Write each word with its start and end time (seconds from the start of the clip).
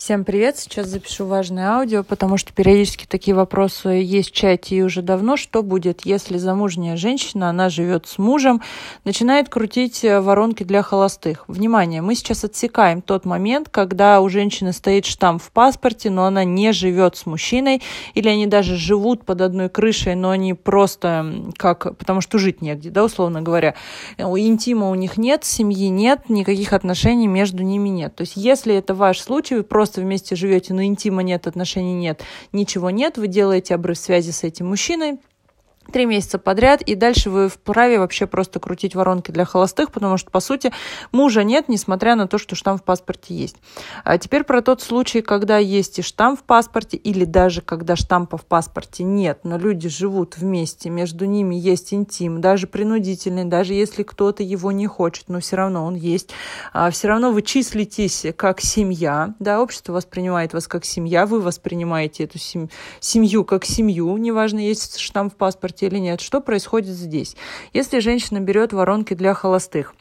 Всем 0.00 0.24
привет! 0.24 0.56
Сейчас 0.56 0.86
запишу 0.86 1.26
важное 1.26 1.72
аудио, 1.72 2.02
потому 2.02 2.38
что 2.38 2.54
периодически 2.54 3.04
такие 3.06 3.34
вопросы 3.34 3.88
есть 3.88 4.30
в 4.30 4.32
чате 4.32 4.76
и 4.76 4.82
уже 4.82 5.02
давно. 5.02 5.36
Что 5.36 5.62
будет, 5.62 6.06
если 6.06 6.38
замужняя 6.38 6.96
женщина, 6.96 7.50
она 7.50 7.68
живет 7.68 8.06
с 8.06 8.16
мужем, 8.16 8.62
начинает 9.04 9.50
крутить 9.50 10.02
э, 10.02 10.22
воронки 10.22 10.62
для 10.62 10.80
холостых? 10.80 11.44
Внимание, 11.48 12.00
мы 12.00 12.14
сейчас 12.14 12.44
отсекаем 12.44 13.02
тот 13.02 13.26
момент, 13.26 13.68
когда 13.68 14.22
у 14.22 14.30
женщины 14.30 14.72
стоит 14.72 15.04
штамп 15.04 15.42
в 15.42 15.52
паспорте, 15.52 16.08
но 16.08 16.24
она 16.24 16.44
не 16.44 16.72
живет 16.72 17.18
с 17.18 17.26
мужчиной, 17.26 17.82
или 18.14 18.26
они 18.30 18.46
даже 18.46 18.76
живут 18.76 19.26
под 19.26 19.42
одной 19.42 19.68
крышей, 19.68 20.14
но 20.14 20.30
они 20.30 20.54
просто 20.54 21.44
как, 21.58 21.98
потому 21.98 22.22
что 22.22 22.38
жить 22.38 22.62
негде, 22.62 22.88
да, 22.88 23.04
условно 23.04 23.42
говоря. 23.42 23.74
Интима 24.16 24.88
у 24.88 24.94
них 24.94 25.18
нет, 25.18 25.44
семьи 25.44 25.88
нет, 25.88 26.30
никаких 26.30 26.72
отношений 26.72 27.26
между 27.26 27.62
ними 27.62 27.90
нет. 27.90 28.14
То 28.14 28.22
есть, 28.22 28.32
если 28.36 28.74
это 28.74 28.94
ваш 28.94 29.20
случай, 29.20 29.56
вы 29.56 29.62
просто 29.62 29.89
просто 29.90 30.02
вместе 30.02 30.36
живете, 30.36 30.72
но 30.72 30.84
интима 30.84 31.22
нет, 31.22 31.48
отношений 31.48 31.94
нет, 31.94 32.22
ничего 32.52 32.90
нет, 32.90 33.18
вы 33.18 33.26
делаете 33.26 33.74
обрыв 33.74 33.98
связи 33.98 34.30
с 34.30 34.44
этим 34.44 34.68
мужчиной, 34.68 35.18
три 35.90 36.06
месяца 36.06 36.38
подряд, 36.38 36.82
и 36.82 36.94
дальше 36.94 37.30
вы 37.30 37.48
вправе 37.48 37.98
вообще 37.98 38.26
просто 38.26 38.60
крутить 38.60 38.94
воронки 38.94 39.30
для 39.30 39.44
холостых, 39.44 39.90
потому 39.90 40.18
что, 40.18 40.30
по 40.30 40.40
сути, 40.40 40.72
мужа 41.10 41.42
нет, 41.42 41.68
несмотря 41.68 42.14
на 42.14 42.28
то, 42.28 42.38
что 42.38 42.54
штамп 42.54 42.82
в 42.82 42.84
паспорте 42.84 43.34
есть. 43.34 43.56
А 44.04 44.18
теперь 44.18 44.44
про 44.44 44.62
тот 44.62 44.82
случай, 44.82 45.20
когда 45.20 45.58
есть 45.58 45.98
и 45.98 46.02
штамп 46.02 46.40
в 46.40 46.42
паспорте, 46.44 46.96
или 46.96 47.24
даже 47.24 47.60
когда 47.60 47.96
штампа 47.96 48.36
в 48.36 48.46
паспорте 48.46 49.04
нет, 49.04 49.40
но 49.42 49.58
люди 49.58 49.88
живут 49.88 50.36
вместе, 50.36 50.90
между 50.90 51.24
ними 51.24 51.56
есть 51.56 51.92
интим, 51.92 52.40
даже 52.40 52.66
принудительный, 52.66 53.44
даже 53.44 53.74
если 53.74 54.02
кто-то 54.02 54.42
его 54.42 54.70
не 54.72 54.86
хочет, 54.86 55.24
но 55.28 55.40
все 55.40 55.56
равно 55.56 55.84
он 55.84 55.94
есть. 55.94 56.30
А 56.72 56.90
все 56.90 57.08
равно 57.08 57.32
вы 57.32 57.42
числитесь 57.42 58.26
как 58.36 58.60
семья, 58.60 59.34
да, 59.38 59.60
общество 59.60 59.94
воспринимает 59.94 60.52
вас 60.52 60.68
как 60.68 60.84
семья, 60.84 61.26
вы 61.26 61.40
воспринимаете 61.40 62.24
эту 62.24 62.38
семью 63.00 63.44
как 63.44 63.64
семью, 63.64 64.16
неважно, 64.18 64.58
есть 64.58 64.98
штамп 64.98 65.34
в 65.34 65.36
паспорте, 65.36 65.69
или 65.82 65.98
нет. 65.98 66.20
Что 66.20 66.40
происходит 66.40 66.94
здесь? 66.94 67.36
Если 67.72 67.98
женщина 68.00 68.40
берет 68.40 68.72
воронки 68.72 69.14
для 69.14 69.34
холостых, 69.34 69.94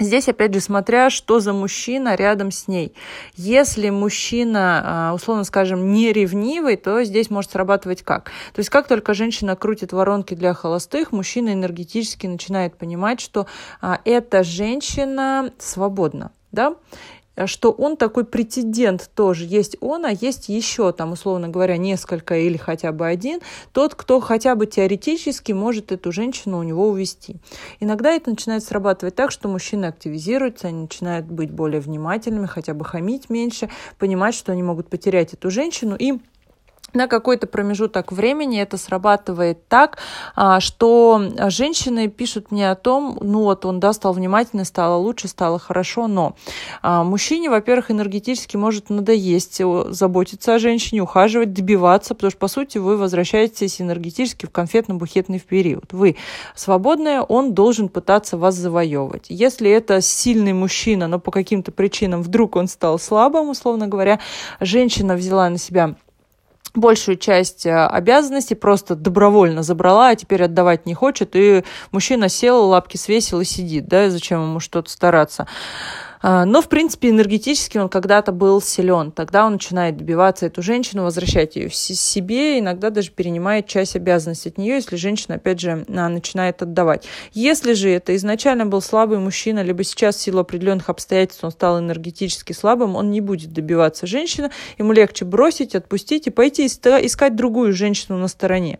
Здесь, 0.00 0.30
опять 0.30 0.54
же, 0.54 0.60
смотря, 0.60 1.10
что 1.10 1.40
за 1.40 1.52
мужчина 1.52 2.14
рядом 2.14 2.50
с 2.50 2.68
ней. 2.68 2.94
Если 3.36 3.90
мужчина, 3.90 4.82
а, 4.82 5.14
условно 5.14 5.44
скажем, 5.44 5.92
не 5.92 6.10
ревнивый, 6.10 6.76
то 6.76 7.04
здесь 7.04 7.28
может 7.28 7.50
срабатывать 7.50 8.02
как? 8.02 8.30
То 8.54 8.60
есть, 8.60 8.70
как 8.70 8.88
только 8.88 9.12
женщина 9.12 9.56
крутит 9.56 9.92
воронки 9.92 10.32
для 10.32 10.54
холостых, 10.54 11.12
мужчина 11.12 11.52
энергетически 11.52 12.26
начинает 12.26 12.78
понимать, 12.78 13.20
что 13.20 13.46
а, 13.82 14.00
эта 14.06 14.42
женщина 14.42 15.52
свободна. 15.58 16.32
Да? 16.50 16.76
Что 17.46 17.70
он 17.70 17.96
такой 17.96 18.24
претендент 18.24 19.10
тоже. 19.14 19.44
Есть 19.44 19.76
он, 19.80 20.04
а 20.04 20.10
есть 20.10 20.48
еще, 20.48 20.92
там, 20.92 21.12
условно 21.12 21.48
говоря, 21.48 21.76
несколько 21.76 22.36
или 22.38 22.56
хотя 22.56 22.92
бы 22.92 23.06
один, 23.06 23.40
тот, 23.72 23.94
кто 23.94 24.20
хотя 24.20 24.54
бы 24.54 24.66
теоретически 24.66 25.52
может 25.52 25.92
эту 25.92 26.12
женщину 26.12 26.58
у 26.58 26.62
него 26.62 26.88
увести. 26.88 27.36
Иногда 27.80 28.10
это 28.10 28.30
начинает 28.30 28.62
срабатывать 28.64 29.14
так, 29.14 29.30
что 29.30 29.48
мужчины 29.48 29.86
активизируются, 29.86 30.68
они 30.68 30.82
начинают 30.82 31.26
быть 31.26 31.50
более 31.50 31.80
внимательными, 31.80 32.46
хотя 32.46 32.74
бы 32.74 32.84
хамить 32.84 33.30
меньше, 33.30 33.70
понимать, 33.98 34.34
что 34.34 34.52
они 34.52 34.62
могут 34.62 34.88
потерять 34.88 35.34
эту 35.34 35.50
женщину 35.50 35.96
и 35.96 36.18
на 36.94 37.06
какой-то 37.06 37.46
промежуток 37.46 38.12
времени 38.12 38.60
это 38.60 38.76
срабатывает 38.76 39.66
так, 39.68 39.98
а, 40.34 40.60
что 40.60 41.22
женщины 41.48 42.08
пишут 42.08 42.50
мне 42.50 42.70
о 42.70 42.74
том, 42.74 43.18
ну 43.20 43.42
вот 43.42 43.64
он, 43.64 43.80
да, 43.80 43.92
стал 43.92 44.12
внимательный, 44.12 44.64
стало 44.64 44.96
лучше, 44.96 45.28
стало 45.28 45.58
хорошо, 45.58 46.06
но 46.06 46.36
а, 46.82 47.04
мужчине, 47.04 47.50
во-первых, 47.50 47.90
энергетически 47.90 48.56
может 48.56 48.90
надоесть 48.90 49.60
заботиться 49.90 50.54
о 50.54 50.58
женщине, 50.58 51.02
ухаживать, 51.02 51.52
добиваться, 51.52 52.14
потому 52.14 52.30
что, 52.30 52.38
по 52.38 52.48
сути, 52.48 52.78
вы 52.78 52.96
возвращаетесь 52.96 53.80
энергетически 53.80 54.46
в 54.46 54.50
конфетно-бухетный 54.50 55.40
период. 55.40 55.92
Вы 55.92 56.16
свободная, 56.54 57.22
он 57.22 57.54
должен 57.54 57.88
пытаться 57.88 58.36
вас 58.36 58.54
завоевывать. 58.54 59.26
Если 59.28 59.70
это 59.70 60.00
сильный 60.00 60.52
мужчина, 60.52 61.08
но 61.08 61.18
по 61.18 61.30
каким-то 61.30 61.72
причинам 61.72 62.22
вдруг 62.22 62.56
он 62.56 62.68
стал 62.68 62.98
слабым, 62.98 63.50
условно 63.50 63.86
говоря, 63.86 64.20
женщина 64.60 65.14
взяла 65.14 65.48
на 65.48 65.58
себя 65.58 65.96
большую 66.74 67.16
часть 67.16 67.66
э, 67.66 67.86
обязанностей 67.86 68.54
просто 68.54 68.94
добровольно 68.94 69.62
забрала, 69.62 70.08
а 70.08 70.16
теперь 70.16 70.44
отдавать 70.44 70.86
не 70.86 70.94
хочет, 70.94 71.30
и 71.34 71.64
мужчина 71.92 72.28
сел, 72.28 72.66
лапки 72.66 72.96
свесил 72.96 73.40
и 73.40 73.44
сидит, 73.44 73.86
да, 73.88 74.10
зачем 74.10 74.42
ему 74.42 74.60
что-то 74.60 74.90
стараться. 74.90 75.46
А, 76.22 76.44
но, 76.44 76.60
в 76.60 76.68
принципе, 76.68 77.10
энергетически 77.10 77.78
он 77.78 77.88
когда-то 77.88 78.32
был 78.32 78.60
силен. 78.60 79.10
Тогда 79.10 79.46
он 79.46 79.52
начинает 79.52 79.96
добиваться 79.96 80.46
эту 80.46 80.62
женщину, 80.62 81.04
возвращать 81.04 81.56
ее 81.56 81.70
себе, 81.70 82.58
иногда 82.58 82.90
даже 82.90 83.10
перенимает 83.10 83.66
часть 83.66 83.96
обязанностей 83.96 84.50
от 84.50 84.58
нее, 84.58 84.74
если 84.74 84.96
женщина, 84.96 85.36
опять 85.36 85.60
же, 85.60 85.84
начинает 85.88 86.62
отдавать. 86.62 87.06
Если 87.32 87.72
же 87.72 87.88
это 87.88 88.14
изначально 88.16 88.66
был 88.66 88.82
слабый 88.82 89.18
мужчина, 89.18 89.62
либо 89.62 89.82
сейчас 89.82 90.16
в 90.16 90.20
силу 90.20 90.40
определенных 90.40 90.90
обстоятельств 90.90 91.42
он 91.42 91.50
стал 91.50 91.78
энергетически 91.78 92.52
слабым, 92.52 92.96
он 92.96 93.10
не 93.10 93.20
будет 93.20 93.52
добиваться 93.52 94.06
женщины, 94.06 94.50
ему 94.78 94.92
легче 94.92 95.24
бросить, 95.24 95.74
отпустить 95.74 96.26
и 96.26 96.30
пойти 96.30 96.66
искать 96.66 97.36
другую 97.36 97.72
женщину 97.72 98.18
на 98.18 98.28
стороне. 98.28 98.78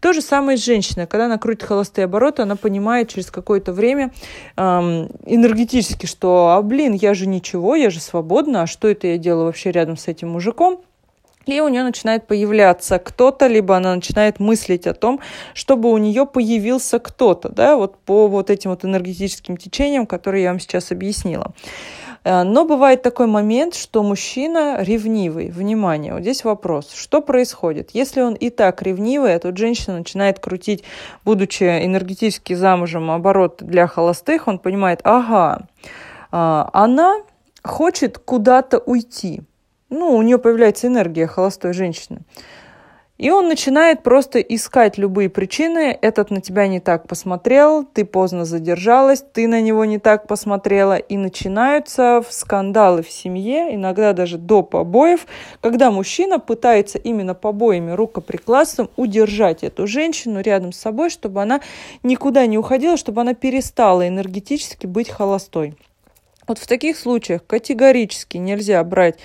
То 0.00 0.12
же 0.12 0.20
самое 0.20 0.58
с 0.58 0.64
женщиной. 0.64 1.06
Когда 1.06 1.26
она 1.26 1.38
крутит 1.38 1.62
холостые 1.62 2.04
обороты, 2.04 2.42
она 2.42 2.56
понимает 2.56 3.08
через 3.08 3.30
какое-то 3.30 3.72
время 3.72 4.12
эм, 4.56 5.10
энергетически, 5.24 6.06
что, 6.06 6.48
а, 6.48 6.56
блин, 6.82 6.98
я 7.00 7.14
же 7.14 7.26
ничего, 7.26 7.76
я 7.76 7.90
же 7.90 8.00
свободна, 8.00 8.62
а 8.62 8.66
что 8.66 8.88
это 8.88 9.06
я 9.06 9.18
делаю 9.18 9.46
вообще 9.46 9.70
рядом 9.70 9.96
с 9.96 10.08
этим 10.08 10.30
мужиком? 10.30 10.80
И 11.46 11.60
у 11.60 11.68
нее 11.68 11.82
начинает 11.82 12.26
появляться 12.26 12.98
кто-то, 12.98 13.48
либо 13.48 13.76
она 13.76 13.94
начинает 13.94 14.40
мыслить 14.40 14.86
о 14.86 14.94
том, 14.94 15.20
чтобы 15.54 15.90
у 15.90 15.98
нее 15.98 16.24
появился 16.24 16.98
кто-то, 16.98 17.48
да, 17.48 17.76
вот 17.76 17.98
по 17.98 18.28
вот 18.28 18.50
этим 18.50 18.70
вот 18.70 18.84
энергетическим 18.84 19.56
течениям, 19.56 20.06
которые 20.06 20.44
я 20.44 20.50
вам 20.50 20.60
сейчас 20.60 20.92
объяснила. 20.92 21.52
Э, 22.24 22.42
но 22.42 22.64
бывает 22.64 23.02
такой 23.02 23.26
момент, 23.26 23.74
что 23.74 24.02
мужчина 24.02 24.82
ревнивый. 24.82 25.50
Внимание, 25.50 26.14
вот 26.14 26.22
здесь 26.22 26.44
вопрос. 26.44 26.92
Что 26.92 27.20
происходит? 27.20 27.90
Если 27.92 28.22
он 28.22 28.34
и 28.34 28.50
так 28.50 28.82
ревнивый, 28.82 29.34
а 29.34 29.38
тут 29.38 29.56
женщина 29.56 29.98
начинает 29.98 30.38
крутить, 30.38 30.84
будучи 31.24 31.64
энергетически 31.64 32.54
замужем, 32.54 33.10
оборот 33.10 33.58
для 33.60 33.86
холостых, 33.86 34.48
он 34.48 34.58
понимает, 34.58 35.00
ага, 35.02 35.66
она 36.32 37.22
хочет 37.62 38.18
куда-то 38.18 38.78
уйти. 38.78 39.42
Ну, 39.90 40.16
у 40.16 40.22
нее 40.22 40.38
появляется 40.38 40.86
энергия 40.86 41.26
холостой 41.26 41.72
женщины. 41.74 42.22
И 43.18 43.30
он 43.30 43.46
начинает 43.46 44.02
просто 44.02 44.40
искать 44.40 44.98
любые 44.98 45.28
причины. 45.28 45.96
Этот 46.02 46.30
на 46.30 46.40
тебя 46.40 46.66
не 46.66 46.80
так 46.80 47.06
посмотрел, 47.06 47.84
ты 47.84 48.04
поздно 48.04 48.44
задержалась, 48.44 49.22
ты 49.32 49.46
на 49.46 49.60
него 49.60 49.84
не 49.84 49.98
так 49.98 50.26
посмотрела. 50.26 50.96
И 50.96 51.16
начинаются 51.16 52.24
скандалы 52.28 53.02
в 53.02 53.10
семье, 53.10 53.76
иногда 53.76 54.12
даже 54.12 54.38
до 54.38 54.64
побоев, 54.64 55.26
когда 55.60 55.92
мужчина 55.92 56.40
пытается 56.40 56.98
именно 56.98 57.34
побоями, 57.34 57.92
рукоприкладством 57.92 58.90
удержать 58.96 59.62
эту 59.62 59.86
женщину 59.86 60.40
рядом 60.40 60.72
с 60.72 60.78
собой, 60.78 61.08
чтобы 61.08 61.42
она 61.42 61.60
никуда 62.02 62.46
не 62.46 62.58
уходила, 62.58 62.96
чтобы 62.96 63.20
она 63.20 63.34
перестала 63.34 64.08
энергетически 64.08 64.86
быть 64.86 65.10
холостой. 65.10 65.76
Вот 66.52 66.58
в 66.58 66.66
таких 66.66 66.98
случаях 66.98 67.46
категорически 67.46 68.36
нельзя 68.36 68.84
брать 68.84 69.18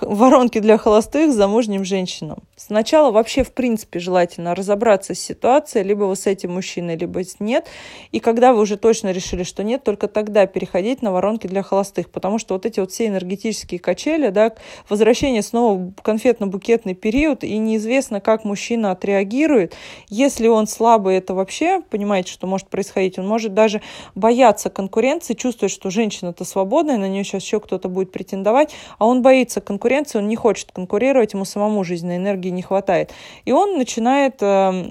воронки 0.00 0.58
для 0.58 0.78
холостых 0.78 1.32
замужним 1.32 1.84
женщинам. 1.84 2.38
Сначала 2.56 3.10
вообще, 3.10 3.44
в 3.44 3.52
принципе, 3.52 3.98
желательно 3.98 4.54
разобраться 4.54 5.14
с 5.14 5.18
ситуацией, 5.18 5.84
либо 5.84 6.04
вы 6.04 6.16
с 6.16 6.26
этим 6.26 6.54
мужчиной, 6.54 6.96
либо 6.96 7.22
нет. 7.40 7.66
И 8.12 8.20
когда 8.20 8.52
вы 8.52 8.60
уже 8.60 8.76
точно 8.76 9.12
решили, 9.12 9.42
что 9.42 9.62
нет, 9.62 9.84
только 9.84 10.08
тогда 10.08 10.46
переходить 10.46 11.02
на 11.02 11.12
воронки 11.12 11.46
для 11.46 11.62
холостых. 11.62 12.10
Потому 12.10 12.38
что 12.38 12.54
вот 12.54 12.66
эти 12.66 12.80
вот 12.80 12.90
все 12.92 13.06
энергетические 13.06 13.80
качели, 13.80 14.28
да, 14.30 14.52
возвращение 14.88 15.42
снова 15.42 15.78
в 15.78 16.02
конфетно-букетный 16.02 16.94
период, 16.94 17.44
и 17.44 17.58
неизвестно, 17.58 18.20
как 18.20 18.44
мужчина 18.44 18.92
отреагирует. 18.92 19.74
Если 20.08 20.46
он 20.46 20.66
слабый, 20.66 21.16
это 21.16 21.34
вообще, 21.34 21.82
понимаете, 21.90 22.32
что 22.32 22.46
может 22.46 22.68
происходить, 22.68 23.18
он 23.18 23.26
может 23.26 23.54
даже 23.54 23.82
бояться 24.14 24.70
конкуренции, 24.70 25.34
чувствовать, 25.34 25.72
что 25.72 25.90
женщина-то 25.90 26.44
свободная, 26.44 26.98
на 26.98 27.08
нее 27.08 27.24
сейчас 27.24 27.42
еще 27.42 27.60
кто-то 27.60 27.88
будет 27.88 28.12
претендовать, 28.12 28.74
а 28.98 29.06
он 29.06 29.22
боится 29.22 29.60
конкуренции, 29.60 29.82
он 30.16 30.28
не 30.28 30.36
хочет 30.36 30.72
конкурировать, 30.72 31.32
ему 31.32 31.44
самому 31.44 31.84
жизненной 31.84 32.16
энергии 32.16 32.50
не 32.50 32.62
хватает. 32.62 33.12
И 33.44 33.52
он 33.52 33.78
начинает 33.78 34.42
э, 34.42 34.46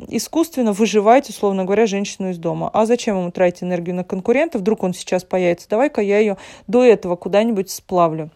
искусственно 0.09 0.73
выживать, 0.73 1.29
условно 1.29 1.65
говоря, 1.65 1.85
женщину 1.85 2.29
из 2.29 2.37
дома. 2.37 2.69
А 2.73 2.85
зачем 2.85 3.17
ему 3.17 3.31
тратить 3.31 3.63
энергию 3.63 3.95
на 3.95 4.03
конкурента? 4.03 4.57
Вдруг 4.57 4.83
он 4.83 4.93
сейчас 4.93 5.23
появится. 5.23 5.69
Давай-ка 5.69 6.01
я 6.01 6.19
ее 6.19 6.37
до 6.67 6.83
этого 6.83 7.15
куда-нибудь 7.15 7.69
сплавлю. 7.69 8.29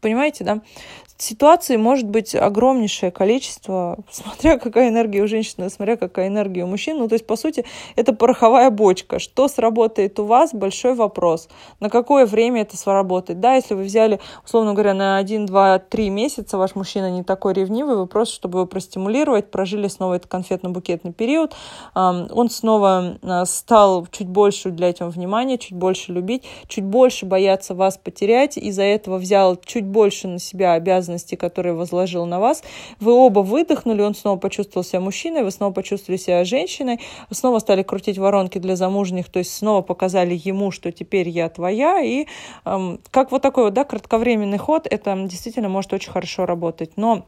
Понимаете, 0.00 0.44
да? 0.44 0.60
Ситуаций 1.24 1.76
может 1.76 2.06
быть 2.06 2.34
огромнейшее 2.34 3.10
количество, 3.10 3.98
смотря 4.10 4.58
какая 4.58 4.88
энергия 4.88 5.22
у 5.22 5.26
женщины, 5.26 5.70
смотря 5.70 5.96
какая 5.96 6.28
энергия 6.28 6.64
у 6.64 6.66
мужчин. 6.66 6.98
Ну, 6.98 7.08
то 7.08 7.14
есть, 7.14 7.26
по 7.26 7.36
сути, 7.36 7.64
это 7.96 8.12
пороховая 8.12 8.70
бочка. 8.70 9.18
Что 9.18 9.48
сработает 9.48 10.18
у 10.20 10.24
вас, 10.24 10.54
большой 10.54 10.94
вопрос. 10.94 11.48
На 11.80 11.90
какое 11.90 12.26
время 12.26 12.62
это 12.62 12.76
сработает? 12.76 13.40
Да, 13.40 13.54
если 13.54 13.74
вы 13.74 13.84
взяли, 13.84 14.20
условно 14.44 14.72
говоря, 14.72 14.94
на 14.94 15.16
1, 15.16 15.46
2, 15.46 15.78
3 15.78 16.10
месяца, 16.10 16.58
ваш 16.58 16.74
мужчина 16.74 17.10
не 17.10 17.22
такой 17.22 17.54
ревнивый, 17.54 17.96
вы 17.96 18.06
просто, 18.06 18.34
чтобы 18.34 18.58
его 18.60 18.66
простимулировать, 18.66 19.50
прожили 19.50 19.88
снова 19.88 20.14
этот 20.14 20.30
конфетно-букетный 20.30 21.12
период, 21.12 21.54
он 21.94 22.50
снова 22.50 23.18
а, 23.22 23.44
стал 23.46 24.06
чуть 24.10 24.28
больше 24.28 24.68
уделять 24.68 25.00
вам 25.00 25.10
внимания, 25.10 25.58
чуть 25.58 25.76
больше 25.76 26.12
любить, 26.12 26.42
чуть 26.68 26.84
больше 26.84 27.26
бояться 27.26 27.74
вас 27.74 27.96
потерять, 27.96 28.56
из-за 28.56 28.82
этого 28.82 29.18
взял 29.18 29.56
чуть 29.56 29.86
больше 29.86 30.28
на 30.28 30.38
себя 30.38 30.74
обязанностей, 31.14 31.36
которые 31.36 31.74
возложил 31.74 32.26
на 32.26 32.40
вас. 32.40 32.62
Вы 33.00 33.12
оба 33.12 33.40
выдохнули, 33.40 34.02
он 34.02 34.14
снова 34.14 34.38
почувствовал 34.38 34.84
себя 34.84 35.00
мужчиной, 35.00 35.44
вы 35.44 35.50
снова 35.50 35.72
почувствовали 35.72 36.18
себя 36.18 36.44
женщиной, 36.44 37.00
снова 37.30 37.60
стали 37.60 37.82
крутить 37.82 38.18
воронки 38.18 38.58
для 38.58 38.76
замужних, 38.76 39.28
то 39.28 39.38
есть 39.38 39.54
снова 39.56 39.82
показали 39.82 40.40
ему, 40.44 40.70
что 40.70 40.90
теперь 40.92 41.28
я 41.28 41.48
твоя, 41.48 42.00
и 42.00 42.26
эм, 42.64 43.00
как 43.10 43.32
вот 43.32 43.42
такой 43.42 43.64
вот, 43.64 43.74
да, 43.74 43.84
кратковременный 43.84 44.58
ход, 44.58 44.86
это 44.90 45.14
действительно 45.26 45.68
может 45.68 45.92
очень 45.92 46.10
хорошо 46.10 46.46
работать. 46.46 46.96
Но 46.96 47.26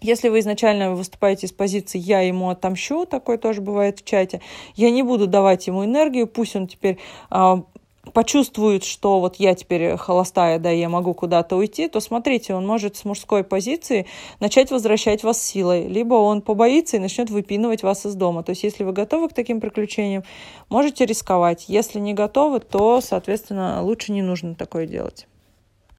если 0.00 0.28
вы 0.28 0.38
изначально 0.38 0.94
выступаете 0.94 1.46
с 1.48 1.52
позиции 1.52 1.98
«я 1.98 2.20
ему 2.20 2.50
отомщу», 2.50 3.04
такое 3.04 3.36
тоже 3.36 3.60
бывает 3.60 3.98
в 3.98 4.04
чате, 4.04 4.40
я 4.76 4.90
не 4.90 5.02
буду 5.02 5.26
давать 5.26 5.66
ему 5.66 5.84
энергию, 5.84 6.28
пусть 6.28 6.54
он 6.54 6.68
теперь 6.68 6.98
а, 7.30 7.64
почувствует, 8.12 8.84
что 8.84 9.20
вот 9.20 9.36
я 9.36 9.54
теперь 9.54 9.96
холостая, 9.96 10.58
да, 10.58 10.70
я 10.70 10.88
могу 10.88 11.14
куда-то 11.14 11.56
уйти, 11.56 11.88
то 11.88 12.00
смотрите, 12.00 12.54
он 12.54 12.66
может 12.66 12.96
с 12.96 13.04
мужской 13.04 13.44
позиции 13.44 14.06
начать 14.40 14.70
возвращать 14.70 15.22
вас 15.22 15.40
силой, 15.42 15.86
либо 15.86 16.14
он 16.14 16.42
побоится 16.42 16.96
и 16.96 17.00
начнет 17.00 17.30
выпинывать 17.30 17.82
вас 17.82 18.06
из 18.06 18.14
дома. 18.14 18.42
То 18.42 18.50
есть, 18.50 18.62
если 18.62 18.84
вы 18.84 18.92
готовы 18.92 19.28
к 19.28 19.34
таким 19.34 19.60
приключениям, 19.60 20.24
можете 20.68 21.06
рисковать. 21.06 21.66
Если 21.68 21.98
не 21.98 22.14
готовы, 22.14 22.60
то, 22.60 23.00
соответственно, 23.00 23.82
лучше 23.82 24.12
не 24.12 24.22
нужно 24.22 24.54
такое 24.54 24.86
делать. 24.86 25.26